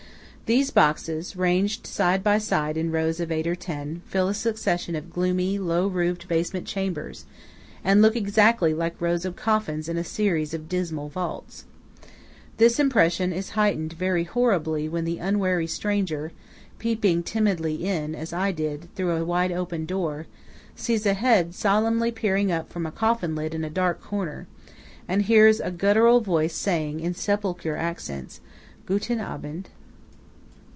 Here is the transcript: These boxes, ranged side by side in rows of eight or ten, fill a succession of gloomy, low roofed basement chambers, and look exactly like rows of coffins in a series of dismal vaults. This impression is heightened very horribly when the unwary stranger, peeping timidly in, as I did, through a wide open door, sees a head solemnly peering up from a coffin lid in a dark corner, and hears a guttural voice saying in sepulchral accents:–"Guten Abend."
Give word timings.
These 0.53 0.71
boxes, 0.71 1.37
ranged 1.37 1.87
side 1.87 2.25
by 2.25 2.37
side 2.37 2.75
in 2.75 2.91
rows 2.91 3.21
of 3.21 3.31
eight 3.31 3.47
or 3.47 3.55
ten, 3.55 4.01
fill 4.05 4.27
a 4.27 4.33
succession 4.33 4.97
of 4.97 5.09
gloomy, 5.13 5.57
low 5.57 5.87
roofed 5.87 6.27
basement 6.27 6.67
chambers, 6.67 7.23
and 7.85 8.01
look 8.01 8.17
exactly 8.17 8.73
like 8.73 8.99
rows 8.99 9.23
of 9.23 9.37
coffins 9.37 9.87
in 9.87 9.95
a 9.95 10.03
series 10.03 10.53
of 10.53 10.67
dismal 10.67 11.07
vaults. 11.07 11.63
This 12.57 12.81
impression 12.81 13.31
is 13.31 13.51
heightened 13.51 13.93
very 13.93 14.25
horribly 14.25 14.89
when 14.89 15.05
the 15.05 15.19
unwary 15.19 15.67
stranger, 15.67 16.33
peeping 16.79 17.23
timidly 17.23 17.75
in, 17.85 18.13
as 18.13 18.33
I 18.33 18.51
did, 18.51 18.93
through 18.93 19.11
a 19.15 19.23
wide 19.23 19.53
open 19.53 19.85
door, 19.85 20.27
sees 20.75 21.05
a 21.05 21.13
head 21.13 21.55
solemnly 21.55 22.11
peering 22.11 22.51
up 22.51 22.69
from 22.73 22.85
a 22.85 22.91
coffin 22.91 23.35
lid 23.35 23.55
in 23.55 23.63
a 23.63 23.69
dark 23.69 24.01
corner, 24.01 24.47
and 25.07 25.21
hears 25.21 25.61
a 25.61 25.71
guttural 25.71 26.19
voice 26.19 26.57
saying 26.57 26.99
in 26.99 27.13
sepulchral 27.13 27.79
accents:–"Guten 27.79 29.21
Abend." 29.21 29.69